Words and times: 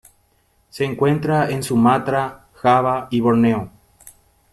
Se 0.71 0.83
encuentra 0.83 1.51
en 1.51 1.61
Sumatra, 1.61 2.47
Java 2.55 3.07
y 3.11 3.19
Borneo. 3.19 3.69